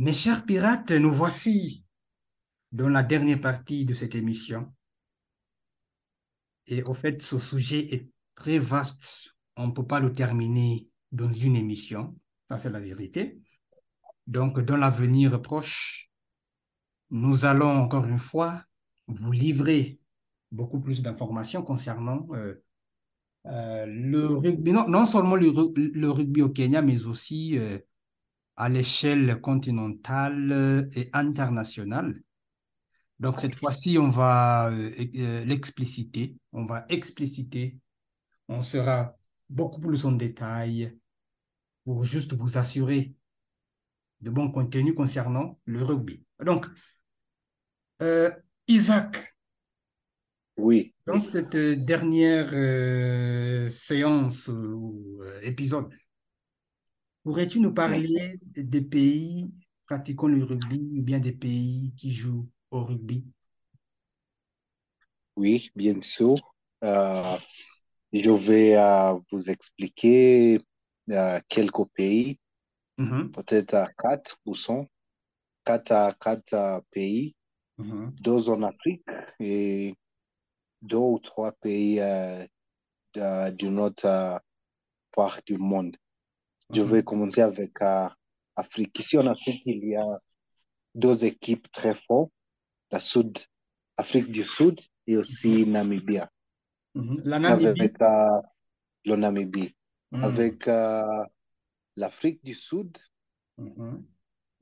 Mes 0.00 0.12
chers 0.12 0.46
pirates, 0.46 0.92
nous 0.92 1.12
voici 1.12 1.84
dans 2.70 2.88
la 2.88 3.02
dernière 3.02 3.40
partie 3.40 3.84
de 3.84 3.94
cette 3.94 4.14
émission. 4.14 4.72
Et 6.68 6.84
au 6.84 6.94
fait, 6.94 7.20
ce 7.20 7.40
sujet 7.40 7.92
est 7.92 8.08
très 8.36 8.58
vaste. 8.58 9.34
On 9.56 9.66
ne 9.66 9.72
peut 9.72 9.88
pas 9.88 9.98
le 9.98 10.12
terminer 10.12 10.86
dans 11.10 11.32
une 11.32 11.56
émission. 11.56 12.16
Ça, 12.48 12.58
c'est 12.58 12.70
la 12.70 12.78
vérité. 12.78 13.40
Donc, 14.28 14.60
dans 14.60 14.76
l'avenir 14.76 15.42
proche, 15.42 16.12
nous 17.10 17.44
allons 17.44 17.78
encore 17.78 18.04
une 18.04 18.20
fois 18.20 18.62
vous 19.08 19.32
livrer 19.32 19.98
beaucoup 20.52 20.78
plus 20.78 21.02
d'informations 21.02 21.64
concernant 21.64 22.24
euh, 22.34 22.54
euh, 23.46 23.84
le 23.86 24.26
rugby, 24.26 24.70
non, 24.70 25.06
seulement 25.06 25.34
le, 25.34 25.50
le, 25.74 26.10
rugby 26.12 26.42
au 26.42 26.50
Kenya, 26.50 26.82
mais 26.82 27.04
aussi 27.06 27.58
euh, 27.58 27.80
à 28.58 28.68
l'échelle 28.68 29.40
continentale 29.40 30.88
et 30.94 31.08
internationale. 31.12 32.12
Donc 33.20 33.40
cette 33.40 33.58
fois-ci, 33.58 33.98
on 33.98 34.10
va 34.10 34.70
l'expliciter, 34.70 36.36
on 36.52 36.66
va 36.66 36.84
expliciter, 36.88 37.78
on 38.48 38.62
sera 38.62 39.16
beaucoup 39.48 39.80
plus 39.80 40.04
en 40.04 40.12
détail 40.12 40.98
pour 41.84 42.04
juste 42.04 42.34
vous 42.34 42.58
assurer 42.58 43.14
de 44.20 44.30
bons 44.30 44.50
contenus 44.50 44.94
concernant 44.94 45.58
le 45.64 45.82
rugby. 45.82 46.24
Donc, 46.44 46.66
euh, 48.02 48.30
Isaac. 48.66 49.36
Oui. 50.56 50.94
Dans 51.06 51.20
cette 51.20 51.86
dernière 51.86 52.50
euh, 52.52 53.68
séance 53.68 54.48
ou 54.48 55.18
euh, 55.22 55.40
épisode, 55.42 55.88
pourrais-tu 57.28 57.60
nous 57.60 57.74
parler 57.74 58.40
des 58.56 58.80
pays 58.80 59.52
pratiquant 59.84 60.28
le 60.28 60.42
rugby 60.42 60.80
ou 60.96 61.02
bien 61.02 61.20
des 61.20 61.32
pays 61.32 61.92
qui 61.94 62.10
jouent 62.10 62.48
au 62.70 62.82
rugby? 62.84 63.26
Oui, 65.36 65.70
bien 65.74 66.00
sûr. 66.02 66.34
je 66.82 68.30
vais 68.30 68.76
vous 69.30 69.50
expliquer 69.50 70.60
quelques 71.48 71.84
pays 71.94 72.38
Mhm, 72.98 73.32
peut-être 73.32 73.74
à 73.74 73.88
4 73.98 74.38
ou 74.46 74.54
100, 74.54 74.86
4 75.64 75.92
à 75.92 76.12
4 76.20 76.82
pays, 76.92 77.34
mhm, 77.78 78.18
deux 78.20 78.50
en 78.50 78.62
Afrique 78.62 79.04
et 79.40 79.94
deux 80.82 80.96
ou 80.98 81.18
trois 81.20 81.52
pays 81.52 82.00
euh, 82.00 82.46
de- 83.14 83.50
d'une 83.52 83.80
autre 83.80 84.06
euh, 84.06 84.38
part 85.12 85.40
du 85.46 85.56
monde. 85.58 85.96
Je 86.72 86.82
vais 86.82 87.02
commencer 87.02 87.40
avec 87.40 87.80
euh, 87.80 88.08
Afrique. 88.54 88.98
Ici 88.98 89.16
en 89.16 89.26
Afrique, 89.26 89.62
il 89.64 89.88
y 89.88 89.96
a 89.96 90.20
deux 90.94 91.24
équipes 91.24 91.70
très 91.72 91.94
fortes, 91.94 92.32
la 92.90 93.00
Sud, 93.00 93.38
Afrique 93.96 94.30
du 94.30 94.44
Sud 94.44 94.78
et 95.06 95.16
aussi. 95.16 95.64
La 95.64 95.82
Namibie. 95.82 96.18
Avec 97.66 98.02
euh, 98.02 98.42
le 99.04 99.16
Namibie. 99.16 99.74
Avec 100.12 100.68
euh, 100.68 101.24
l'Afrique 101.96 102.42
du 102.44 102.54
Sud, 102.54 102.96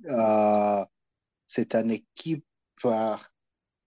euh, 0.05 0.85
c'est 1.47 1.75
une 1.75 1.91
équipe 1.93 2.45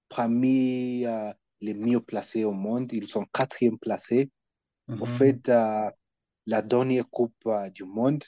parmi 0.09 1.06
euh, 1.06 1.34
les 1.62 1.74
mieux 1.74 2.00
placés 2.02 2.44
au 2.44 2.53
monde. 2.53 2.91
Ils 2.94 3.08
sont 3.08 3.25
quatrième 3.25 3.78
placés. 3.78 4.31
Au 4.88 5.06
fait, 5.06 5.47
euh, 5.50 5.91
la 6.50 6.62
dernière 6.64 7.08
Coupe 7.10 7.46
euh, 7.46 7.70
du 7.70 7.84
Monde, 7.84 8.24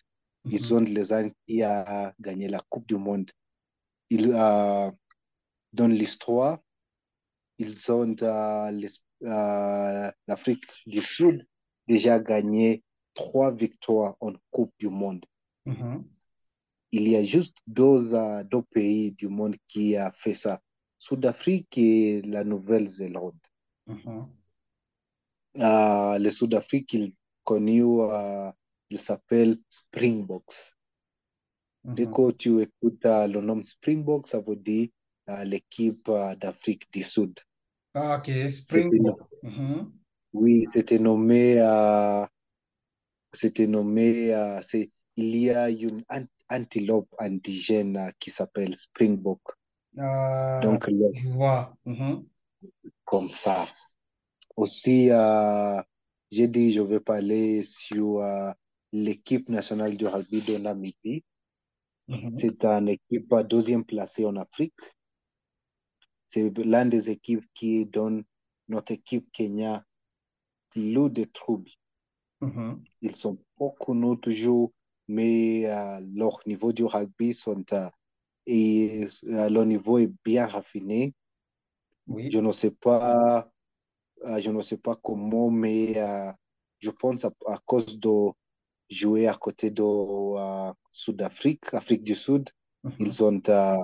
ils 0.45 0.61
mhm, 0.71 0.77
ont 0.77 0.81
les 0.81 1.11
ans 1.11 1.29
qui 1.47 1.63
a 1.63 2.13
gagné 2.19 2.47
la 2.47 2.61
Coupe 2.69 2.87
du 2.87 2.95
Monde. 2.95 3.29
Ils, 4.09 4.31
euh, 4.31 4.91
dans 5.73 5.87
l'histoire, 5.87 6.59
ils 7.57 7.91
ont 7.91 8.15
euh, 8.21 8.87
euh, 9.23 10.11
l'Afrique 10.27 10.65
du 10.85 11.01
Sud 11.01 11.43
déjà 11.87 12.19
gagné 12.19 12.83
trois 13.13 13.51
victoires 13.53 14.15
en 14.19 14.33
Coupe 14.51 14.73
du 14.79 14.89
Monde. 14.89 15.25
mhm. 15.65 16.03
Il 16.93 17.07
y 17.07 17.15
a 17.15 17.23
juste 17.23 17.57
deux, 17.65 18.11
deux 18.43 18.63
pays 18.63 19.13
du 19.13 19.29
monde 19.29 19.55
qui 19.69 19.95
a 19.95 20.11
fait 20.11 20.33
ça. 20.33 20.59
Sud-Afrique 20.97 21.77
et 21.77 22.21
la 22.23 22.43
Nouvelle-Zélande. 22.43 23.39
Mhm, 23.87 24.27
Euh, 25.57 26.17
le 26.19 26.29
Sud-Afrique, 26.29 26.97
connu, 27.43 27.83
euh, 28.01 28.51
il 28.89 28.99
s'appelle 28.99 29.57
Springboks. 29.69 30.75
Dès 31.83 32.05
mhm. 32.05 32.13
que 32.13 32.31
tu 32.31 32.61
écoutes 32.61 33.05
euh, 33.05 33.27
le 33.27 33.41
nom 33.41 33.61
Springboks, 33.63 34.27
ça 34.27 34.39
veut 34.41 34.55
dire 34.55 34.89
euh, 35.29 35.43
l'équipe 35.43 36.07
euh, 36.09 36.35
d'Afrique 36.35 36.91
du 36.91 37.03
Sud. 37.03 37.39
Ah, 37.93 38.17
ok, 38.19 38.25
C'était, 38.27 38.49
Springbok. 38.49 39.19
Mhm, 39.43 39.91
oui, 40.33 40.65
c'était 40.73 40.99
nommé, 40.99 41.55
c'était 43.33 43.67
nommé, 43.67 44.33
il 45.17 45.35
y 45.35 45.49
a 45.49 45.69
une 45.69 46.03
ant- 46.09 46.27
antilope 46.49 47.13
indigène 47.19 48.13
qui 48.19 48.29
s'appelle 48.31 48.77
Springbok. 48.77 49.41
Ah, 49.97 50.61
Donc, 50.63 50.89
je 51.13 51.27
vois. 51.27 51.75
Mhm, 51.85 52.25
comme 53.03 53.27
ça. 53.27 53.65
Aussi, 54.55 55.09
euh, 55.11 55.81
j'ai 56.31 56.47
dit, 56.47 56.71
je 56.71 56.81
vais 56.81 56.99
parler 56.99 57.61
sur 57.63 58.19
euh, 58.21 58.51
l'équipe 58.93 59.49
nationale 59.49 59.97
du 59.97 60.07
rugby 60.07 60.41
de 60.41 60.57
Namibie. 60.57 61.23
mhm, 62.07 62.35
C'est 62.35 62.65
une 62.65 62.89
équipe 62.89 63.31
euh, 63.33 63.43
deuxième 63.43 63.85
placée 63.85 64.25
en 64.25 64.35
Afrique. 64.35 64.73
C'est 66.29 66.49
l'une 66.57 66.89
des 66.89 67.09
équipes 67.09 67.45
qui 67.53 67.85
donne 67.85 68.23
notre 68.67 68.93
équipe 68.93 69.31
Kenya 69.31 69.85
plus 70.69 71.09
de 71.09 71.25
troubles. 71.25 71.69
mhm, 72.41 72.83
Ils 73.01 73.15
sont 73.15 73.37
pas 73.57 73.69
connus 73.79 74.19
toujours, 74.19 74.73
mais 75.07 75.65
euh, 75.67 75.99
leur 76.15 76.39
niveau 76.47 76.73
du 76.73 76.83
rugby 76.85 77.33
sont, 77.33 77.63
euh, 77.73 77.89
et 78.47 79.07
leur 79.23 79.65
niveau 79.65 79.97
est 79.99 80.11
bien 80.25 80.47
raffiné. 80.47 81.13
Oui. 82.07 82.31
Je 82.31 82.39
ne 82.39 82.51
sais 82.51 82.71
pas, 82.71 83.50
je 84.39 84.51
ne 84.51 84.61
sais 84.61 84.77
pas 84.77 84.95
comment, 84.95 85.49
mais 85.51 85.97
euh, 85.97 86.31
je 86.79 86.89
pense 86.91 87.25
à, 87.25 87.31
à 87.47 87.57
cause 87.65 87.99
de 87.99 88.31
jouer 88.89 89.27
à 89.27 89.33
côté 89.35 89.69
de 89.71 89.83
euh, 89.83 90.73
Sud-Afrique, 90.91 91.73
Afrique 91.73 92.03
du 92.03 92.15
Sud, 92.15 92.49
mhm, 92.83 92.95
ils 92.99 93.21
euh, 93.49 93.75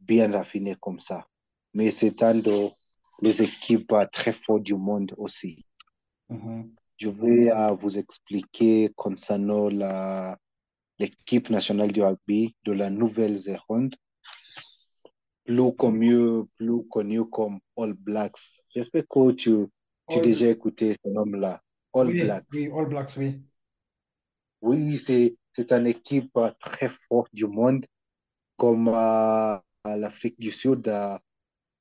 bien 0.00 0.30
raffinés 0.32 0.76
comme 0.80 1.00
ça. 1.00 1.26
Mais 1.74 1.90
c'est 1.90 2.22
un 2.22 2.34
de 2.36 2.68
les 3.22 3.42
équipes 3.42 3.92
euh, 3.92 4.06
très 4.12 4.32
fortes 4.32 4.62
du 4.64 4.74
monde 4.74 5.14
aussi. 5.18 5.64
mhm, 6.28 6.76
Je 6.98 7.08
vais 7.10 7.50
euh, 7.52 7.72
vous 7.74 7.98
expliquer 7.98 8.92
concernant 8.96 9.68
la, 9.70 10.36
l'équipe 10.98 11.50
nationale 11.50 11.92
du 11.92 12.02
rugby 12.02 12.56
de 12.64 12.72
la 12.72 12.90
Nouvelle-Zélande, 12.90 13.96
plus 15.46 15.74
connu, 15.76 16.44
plus 16.56 16.84
connu 16.88 17.24
comme 17.30 17.60
All 17.76 17.94
Blacks. 17.94 18.38
J'espère 18.68 19.04
que 19.08 19.32
tu, 19.32 19.50
tu 20.08 20.18
as 20.18 20.20
déjà 20.20 20.48
écouté 20.50 20.94
ce 21.04 21.08
nom-là, 21.10 21.62
All 21.94 22.10
Oui, 22.10 22.12
Blacks. 22.12 22.46
oui, 22.52 22.70
All 22.74 22.86
Blacks, 22.88 23.16
oui. 23.18 23.44
Oui, 24.60 24.98
c'est, 24.98 25.36
c'est 25.52 25.72
une 25.72 25.86
équipe 25.86 26.36
euh, 26.36 26.50
très 26.60 26.88
forte 27.08 27.34
du 27.34 27.46
monde, 27.46 27.86
comme 28.58 28.88
euh, 28.88 29.58
l'Afrique 29.84 30.38
du 30.40 30.52
Sud 30.52 30.88
a, 30.88 31.20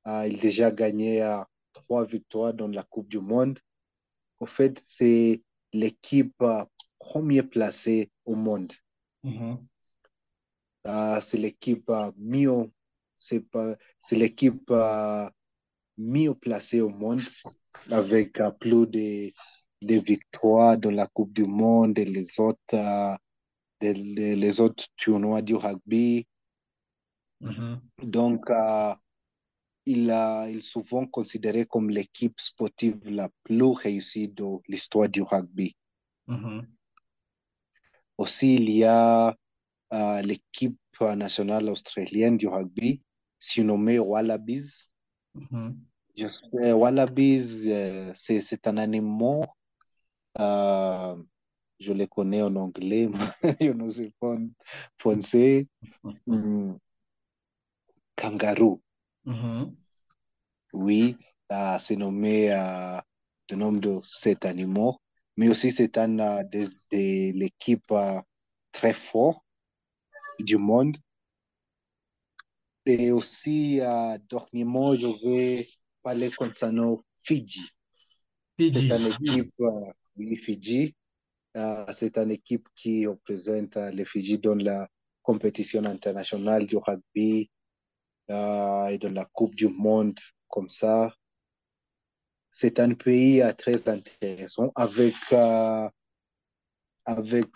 a 0.05 0.27
il 0.27 0.39
déjà 0.39 0.71
gagné 0.71 1.23
euh, 1.23 1.39
trois 1.73 2.05
victoires 2.05 2.53
dans 2.53 2.67
la 2.69 2.83
Coupe 2.83 3.09
du 3.09 3.19
Monde. 3.19 3.59
En 4.39 4.47
fait, 4.47 4.81
c'est 4.85 5.43
l'équipe 5.73 6.35
euh, 6.41 6.65
première 6.99 7.49
placée 7.49 8.11
au 8.25 8.35
monde. 8.35 8.73
Mhm, 9.23 9.67
Euh, 10.87 11.19
c'est 11.21 11.37
l'équipe 11.37 11.89
euh, 11.89 12.11
mieux, 12.17 12.71
c'est 13.17 13.41
pas, 13.41 13.75
c'est 13.99 14.15
l'équipe 14.17 14.69
euh, 14.71 15.29
mieux 15.97 16.35
placée 16.35 16.81
au 16.81 16.89
monde 16.89 17.21
avec 17.91 18.39
euh, 18.39 18.51
plus 18.51 18.87
de, 18.87 19.31
de 19.83 19.95
victoires 19.95 20.77
dans 20.77 20.91
la 20.91 21.07
Coupe 21.07 21.33
du 21.33 21.45
Monde 21.45 21.99
et 21.99 22.05
les 22.05 22.39
autres, 22.39 22.59
euh, 22.75 23.15
les 23.81 24.61
autres 24.61 24.85
tournois 24.97 25.41
du 25.41 25.55
rugby. 25.55 26.27
mhm, 27.39 27.81
Donc, 28.03 28.49
euh, 28.51 28.93
il, 29.85 30.11
a- 30.11 30.49
il 30.49 30.57
est 30.57 30.61
souvent 30.61 31.07
considéré 31.07 31.65
comme 31.65 31.89
l'équipe 31.89 32.39
sportive 32.41 32.99
la 33.05 33.29
plus 33.43 33.63
réussie 33.73 34.29
de 34.29 34.45
l'histoire 34.69 35.09
du 35.09 35.21
rugby. 35.23 35.75
mhm, 36.27 36.75
Aussi, 38.17 38.55
il 38.55 38.69
y 38.71 38.83
a 38.83 39.35
euh, 39.93 40.21
l'équipe 40.23 40.77
nationale 41.01 41.69
australienne 41.69 42.37
du 42.37 42.47
rugby, 42.47 43.01
surnommée 43.39 43.99
Wallabies. 43.99 44.91
Je 46.17 46.27
sais, 46.27 46.71
Wallabies, 46.73 47.69
euh, 47.69 48.11
c'est 48.15 48.67
un 48.67 48.77
animal, 48.77 49.47
euh, 50.39 51.15
je 51.79 51.91
les 51.93 52.07
connais 52.07 52.41
en 52.41 52.55
anglais, 52.55 53.09
je 53.61 53.71
ne 53.71 53.89
sais 53.89 54.11
pas 54.19 54.35
en 54.35 54.47
français. 54.97 55.67
Hmm. 56.25 56.75
Kangaroo, 58.15 58.81
oui, 60.73 61.17
euh, 61.51 61.77
c'est 61.79 61.95
nommé 61.97 62.51
euh, 62.51 62.99
le 63.49 63.55
nom 63.57 63.71
de 63.73 63.99
cet 64.03 64.45
animal, 64.45 64.93
mais 65.37 65.49
aussi 65.49 65.71
c'est 65.71 65.97
un 65.97 66.19
euh, 66.19 66.43
de, 66.43 66.63
de 66.91 67.37
l'équipe 67.37 67.91
euh, 67.91 68.21
très 68.71 68.93
fort 68.93 69.44
du 70.39 70.57
monde. 70.57 70.97
Et 72.85 73.11
aussi, 73.11 73.79
euh, 73.81 74.17
dernièrement, 74.29 74.95
je 74.95 75.07
vais 75.25 75.67
parler 76.03 76.29
concernant 76.29 77.01
Fidji. 77.17 77.67
C'est 78.59 78.71
Fidji. 78.71 78.87
une 78.87 79.07
oui. 79.19 79.29
équipe, 79.29 79.53
euh, 79.61 79.91
oui, 80.17 80.35
Fidji. 80.35 80.95
Euh, 81.57 81.85
c'est 81.93 82.17
une 82.17 82.31
équipe 82.31 82.67
qui 82.75 83.07
représente 83.07 83.75
euh, 83.77 83.91
les 83.91 84.05
Fidji 84.05 84.37
dans 84.37 84.55
la 84.55 84.87
compétition 85.23 85.83
internationale 85.85 86.67
du 86.67 86.77
rugby 86.77 87.49
et 88.29 88.97
dans 88.99 89.13
la 89.13 89.25
Coupe 89.25 89.55
du 89.55 89.67
Monde, 89.67 90.19
comme 90.47 90.69
ça. 90.69 91.13
C'est 92.51 92.79
un 92.79 92.93
pays 92.93 93.43
très 93.57 93.87
intéressant 93.87 94.71
avec, 94.75 95.15
avec 97.05 97.51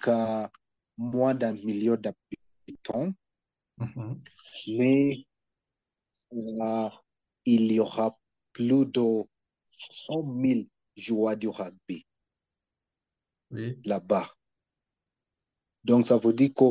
moins 0.98 1.34
d'un 1.34 1.54
million 1.54 1.96
d'habitants, 1.96 2.39
Mhm. 3.78 4.30
mais 4.68 5.26
euh, 6.34 6.90
il 7.46 7.72
y 7.72 7.80
aura 7.80 8.12
plus 8.54 8.86
de 8.88 9.24
100 9.92 10.24
000 10.24 10.68
joueurs 10.96 11.38
du 11.38 11.48
rugby 11.48 12.06
Oui. 13.52 13.84
là-bas. 13.84 14.30
Donc, 15.84 16.06
ça 16.06 16.18
veut 16.18 16.34
dire 16.34 16.52
que 16.56 16.64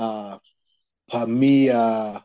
euh, 0.00 0.36
parmi 1.06 1.70
euh, 1.70 2.18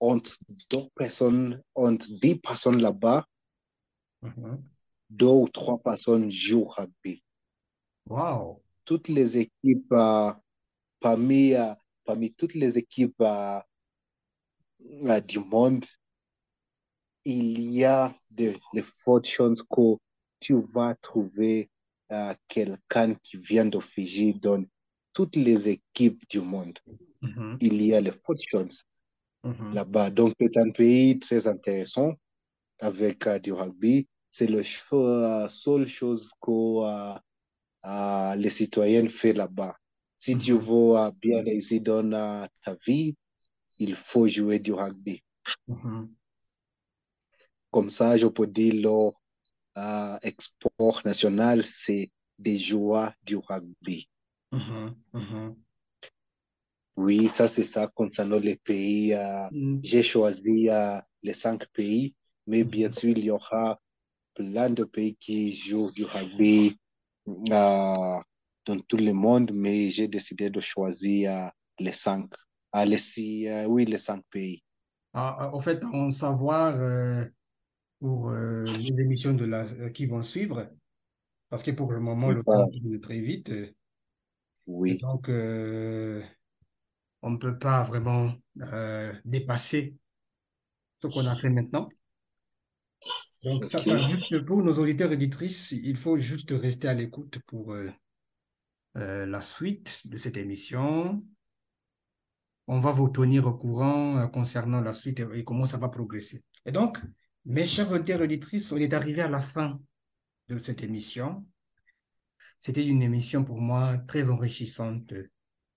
entre 0.00 0.36
deux 0.70 0.88
personnes, 0.96 1.62
entre 1.74 2.06
10 2.08 2.36
personnes 2.36 2.80
là-bas, 2.80 3.26
Mhm. 4.22 4.68
deux 5.10 5.26
ou 5.26 5.48
trois 5.48 5.78
personnes 5.78 6.30
jouent 6.30 6.60
au 6.62 6.68
rugby. 6.68 7.20
Wow. 8.08 8.62
Toutes 8.86 9.08
les 9.08 9.36
équipes, 9.36 9.92
euh, 9.92 10.32
parmi, 11.00 11.54
parmi 12.06 12.32
toutes 12.32 12.54
les 12.54 12.78
équipes 12.78 13.20
euh, 13.20 13.58
euh, 15.06 15.20
du 15.20 15.38
monde, 15.38 15.84
il 17.24 17.72
y 17.72 17.84
a 17.84 18.14
de, 18.30 18.54
de 18.74 18.82
fortes 18.82 19.26
chances 19.26 19.62
que 19.62 19.96
tu 20.40 20.54
vas 20.72 20.94
trouver 21.02 21.68
euh, 22.12 22.34
quelqu'un 22.46 23.14
qui 23.14 23.36
vient 23.38 23.66
de 23.66 23.80
Fidji 23.80 24.34
dans 24.34 24.64
toutes 25.12 25.36
les 25.36 25.68
équipes 25.68 26.22
du 26.28 26.40
monde. 26.40 26.78
Mhm. 27.20 27.58
Il 27.60 27.82
y 27.82 27.94
a 27.94 28.00
les 28.00 28.12
fortes 28.12 28.42
chances 28.50 28.84
Mhm. 29.44 29.74
là-bas. 29.74 30.10
Donc, 30.10 30.34
c'est 30.40 30.56
un 30.56 30.70
pays 30.70 31.18
très 31.18 31.46
intéressant 31.46 32.14
avec 32.80 33.26
euh, 33.26 33.38
du 33.38 33.52
rugby. 33.52 34.08
C'est 34.30 34.48
la 34.48 35.48
seule 35.48 35.88
chose 35.88 36.30
que 36.40 37.16
les 38.36 38.50
citoyens 38.50 39.08
font 39.08 39.32
là-bas. 39.32 39.76
Si 40.16 40.36
tu 40.38 40.52
veux 40.52 41.10
bien 41.20 41.42
réussir 41.42 41.80
dans 41.82 42.48
ta 42.64 42.74
vie, 42.86 43.16
il 43.78 43.94
faut 43.94 44.26
jouer 44.28 44.58
du 44.58 44.72
rugby. 44.72 45.22
Mhm. 45.68 46.16
Comme 47.70 47.90
ça, 47.90 48.16
je 48.16 48.26
peux 48.26 48.46
dire 48.46 48.74
leur 48.74 49.12
euh, 49.78 50.18
export 50.22 51.02
national, 51.04 51.64
c'est 51.66 52.10
des 52.38 52.58
joueurs 52.58 53.12
du 53.24 53.36
rugby. 53.36 54.08
Mhm. 54.52 54.96
Mhm. 55.12 55.64
Oui, 56.96 57.28
ça, 57.28 57.46
c'est 57.48 57.64
ça 57.64 57.88
concernant 57.94 58.38
les 58.38 58.56
pays. 58.56 59.12
euh, 59.12 59.48
Mm. 59.50 59.80
j'ai 59.82 60.02
choisi 60.02 60.68
euh, 60.70 60.98
les 61.22 61.34
cinq 61.34 61.66
pays, 61.72 62.16
mais 62.46 62.64
bien 62.64 62.88
Mhm. 62.88 62.92
sûr, 62.94 63.10
il 63.10 63.24
y 63.24 63.30
aura 63.30 63.78
plein 64.34 64.70
de 64.70 64.84
pays 64.84 65.16
qui 65.16 65.52
jouent 65.54 65.90
du 65.92 66.04
rugby 66.04 66.76
dans 68.66 68.78
tout 68.80 68.96
le 68.96 69.12
monde, 69.12 69.52
mais 69.54 69.90
j'ai 69.90 70.08
décidé 70.08 70.50
de 70.50 70.60
choisir 70.60 71.32
euh, 71.32 71.48
les 71.78 71.92
cinq. 71.92 72.30
Ah, 72.72 72.84
les 72.84 72.98
six, 72.98 73.48
euh, 73.48 73.66
oui, 73.66 73.86
les 73.86 73.98
cinq 73.98 74.22
pays. 74.30 74.62
Ah, 75.14 75.36
ah, 75.38 75.54
au 75.54 75.60
fait, 75.60 75.82
en 75.84 76.10
savoir 76.10 76.74
euh, 76.76 77.24
pour 78.00 78.30
euh, 78.30 78.64
les 78.64 79.00
émissions 79.00 79.32
de 79.32 79.46
la, 79.46 79.62
euh, 79.62 79.88
qui 79.90 80.04
vont 80.04 80.22
suivre, 80.22 80.68
parce 81.48 81.62
que 81.62 81.70
pour 81.70 81.92
le 81.92 82.00
moment, 82.00 82.28
le 82.28 82.42
temps 82.42 82.66
Euh, 82.66 82.66
tourne 82.66 83.00
très 83.00 83.20
vite. 83.20 83.48
euh, 83.50 83.72
oui, 84.66 84.98
donc, 84.98 85.28
euh, 85.28 86.22
on 87.22 87.30
ne 87.30 87.38
peut 87.38 87.58
pas 87.58 87.82
vraiment 87.84 88.34
euh, 88.60 89.14
dépasser 89.24 89.94
ce 91.00 91.06
qu'on 91.06 91.26
a 91.26 91.34
fait 91.36 91.50
maintenant. 91.50 91.88
Donc, 93.44 93.64
ça, 93.64 93.78
ça, 93.78 93.96
juste 94.08 94.44
pour 94.44 94.62
nos 94.62 94.78
auditeurs 94.78 95.12
et 95.12 95.14
éditrices, 95.14 95.72
il 95.72 95.96
faut 95.96 96.18
juste 96.18 96.50
rester 96.50 96.88
à 96.88 96.94
l'écoute 96.94 97.38
pour 97.46 97.72
euh, 98.96 99.00
euh, 99.00 99.26
la 99.26 99.40
suite 99.40 100.06
de 100.06 100.16
cette 100.16 100.36
émission. 100.36 101.24
On 102.66 102.80
va 102.80 102.90
vous 102.90 103.08
tenir 103.08 103.46
au 103.46 103.54
courant 103.54 104.18
euh, 104.18 104.26
concernant 104.26 104.80
la 104.80 104.92
suite 104.92 105.20
et, 105.20 105.26
et 105.34 105.44
comment 105.44 105.66
ça 105.66 105.78
va 105.78 105.88
progresser. 105.88 106.44
Et 106.64 106.72
donc, 106.72 106.98
mes 107.44 107.66
chers 107.66 107.90
auditeurs 107.92 108.20
et 108.20 108.24
auditrices, 108.24 108.72
on 108.72 108.76
est 108.76 108.92
arrivé 108.92 109.22
à 109.22 109.28
la 109.28 109.40
fin 109.40 109.80
de 110.48 110.58
cette 110.58 110.82
émission. 110.82 111.46
C'était 112.58 112.84
une 112.84 113.02
émission 113.02 113.44
pour 113.44 113.60
moi 113.60 113.98
très 114.08 114.30
enrichissante. 114.30 115.12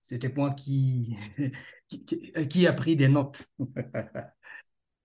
C'était 0.02 0.32
moi 0.32 0.52
qui, 0.54 1.16
qui, 1.88 2.04
qui, 2.04 2.66
a 2.66 2.72
pris 2.72 2.96
des 2.96 3.08
notes. 3.08 3.46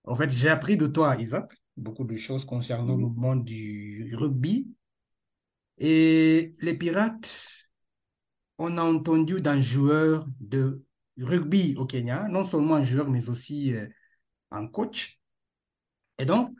En 0.08 0.14
fait, 0.14 0.30
j'ai 0.30 0.48
appris 0.48 0.76
de 0.76 0.86
toi, 0.86 1.16
Isaac, 1.16 1.52
beaucoup 1.76 2.04
de 2.04 2.16
choses 2.16 2.44
concernant 2.44 2.96
le 2.96 3.08
monde 3.08 3.44
du 3.44 4.14
rugby. 4.14 4.68
Et 5.78 6.54
les 6.60 6.74
Pirates, 6.74 7.55
on 8.58 8.78
a 8.78 8.82
entendu 8.82 9.40
d'un 9.40 9.60
joueur 9.60 10.26
de 10.40 10.84
rugby 11.18 11.74
au 11.76 11.86
Kenya, 11.86 12.28
non 12.28 12.44
seulement 12.44 12.76
un 12.76 12.84
joueur, 12.84 13.08
mais 13.08 13.28
aussi 13.28 13.74
euh, 13.74 13.86
un 14.50 14.66
coach. 14.66 15.20
Et 16.18 16.24
donc, 16.24 16.56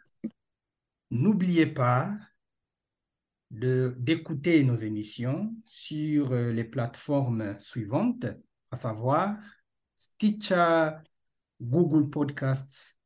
n'oubliez 1.11 1.67
pas 1.67 2.13
d'écouter 3.51 4.65
nos 4.65 4.75
émissions 4.75 5.55
sur 5.65 6.33
euh, 6.33 6.53
les 6.53 6.65
plateformes 6.65 7.59
suivantes, 7.61 8.27
à 8.71 8.77
savoir 8.77 9.37
Stitcher, 9.95 10.91
Google 11.61 12.11
Podcasts, 12.11 12.99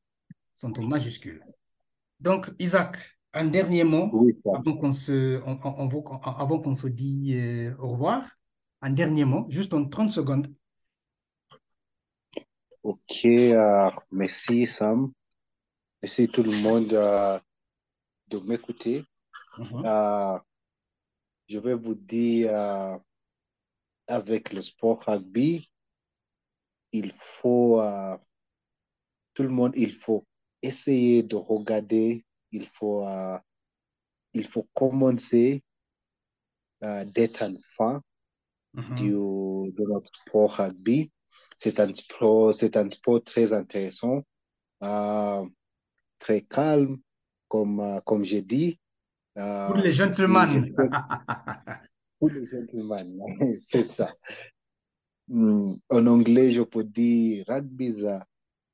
sont 0.56 0.78
en 0.80 0.84
majuscules. 0.88 1.44
Donc, 2.20 2.50
Isaac, 2.60 2.98
un 3.34 3.46
dernier 3.46 3.84
mot 3.84 4.10
oui, 4.14 4.36
avant 4.54 4.78
qu'on 4.78 4.94
se, 4.94 5.42
on- 5.46 5.58
on- 5.64 5.90
on- 6.06 6.18
avant 6.22 6.60
qu'on 6.60 6.76
se 6.76 6.88
dit 6.88 7.34
euh, 7.36 7.76
au 7.80 7.90
revoir. 7.90 8.30
Un 8.82 8.92
dernier 8.92 9.26
mot, 9.26 9.46
juste 9.50 9.74
en 9.74 9.86
30 9.88 10.12
secondes. 10.12 10.54
Ok, 12.84 13.26
euh, 13.26 13.90
merci 14.12 14.68
Sam. 14.68 15.12
remercie 16.02 16.28
tout 16.28 16.44
le 16.44 16.52
monde 16.62 16.92
euh, 16.94 17.40
de 18.28 18.40
m'écouter. 18.40 19.06
Mhm. 19.58 20.42
Je 21.48 21.60
vais 21.60 21.76
vous 21.76 21.96
dire, 21.96 22.52
avec 24.08 24.52
le 24.54 24.62
sport 24.62 25.02
rugby, 25.06 25.72
il 26.94 27.12
faut, 27.16 27.82
euh, 27.82 28.18
tout 29.34 29.44
le 29.44 29.50
monde, 29.50 29.74
il 29.76 29.92
faut 29.94 30.26
essayer 30.62 31.24
de 31.24 31.36
regarder, 31.36 32.24
il 32.52 32.68
faut, 32.68 33.06
euh, 33.06 33.38
il 34.34 34.46
faut 34.46 34.68
commencer 34.74 35.64
euh, 36.84 37.04
d'être 37.04 37.44
un 37.44 37.56
fan 37.76 38.00
Mhm. 38.76 38.96
du, 38.96 39.12
de 39.12 39.84
notre 39.88 40.10
sport 40.16 40.56
rugby. 40.56 41.12
C'est 41.58 41.80
un 41.80 41.94
sport, 41.94 42.54
c'est 42.56 42.76
un 42.76 42.90
sport 42.90 43.24
très 43.24 43.54
intéressant, 43.54 44.24
très 46.20 46.42
calme, 46.42 46.98
comme, 47.48 48.02
comme 48.04 48.24
j'ai 48.24 48.42
dit. 48.42 48.80
Pour 49.36 49.78
les 49.78 49.92
gentlemen. 49.92 50.76
pour 52.20 52.30
les 52.30 52.48
gentlemen, 52.48 53.20
c'est 53.62 53.84
ça. 53.84 54.12
En 55.30 56.08
anglais, 56.08 56.52
je 56.52 56.62
peux 56.62 56.84
dire 56.84 57.46
rugby 57.48 57.86
is 57.86 58.06
a 58.06 58.26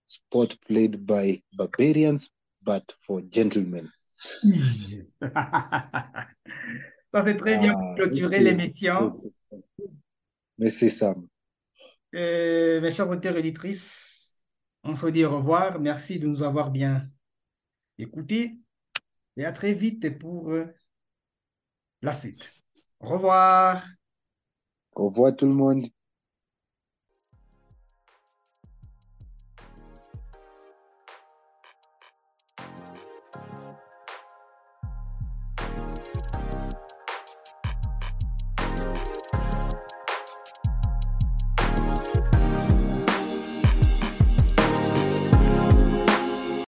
sport 0.06 0.56
played 0.68 1.06
by 1.06 1.44
barbarians, 1.54 2.30
but 2.62 2.84
for 3.02 3.22
gentlemen. 3.32 3.88
Ça, 7.12 7.24
c'est 7.26 7.38
très 7.38 7.58
bien 7.58 7.74
pour 7.74 7.82
Ah, 7.92 7.96
clôturer 7.96 8.40
l'émission. 8.40 9.20
Mais 10.58 10.70
c'est 10.70 10.90
ça. 10.90 11.16
Euh, 12.14 12.82
mes 12.82 12.92
chers 12.92 13.10
auditeurs 13.10 13.36
et 13.36 13.40
auditrices, 13.40 14.36
on 14.84 14.96
se 14.96 15.08
dit 15.08 15.26
au 15.26 15.38
revoir. 15.38 15.80
Merci 15.80 16.20
de 16.20 16.28
nous 16.28 16.44
avoir 16.44 16.70
bien 16.70 17.10
écoutés 17.98 18.60
et 19.38 19.46
à 19.46 19.52
très 19.52 19.74
vite 19.74 20.20
pour 20.20 20.52
euh, 20.52 20.66
la 22.02 22.14
suite. 22.14 22.62
Au 23.00 23.08
revoir. 23.08 23.84
Au 24.96 25.08
revoir 25.08 25.36
tout 25.36 25.48
le 25.48 25.54
monde. 25.54 25.86